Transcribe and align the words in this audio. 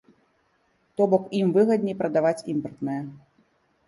То 1.01 1.05
бок 1.11 1.27
ім 1.39 1.51
выгадней 1.57 1.95
прадаваць 1.99 2.45
імпартнае. 2.55 2.97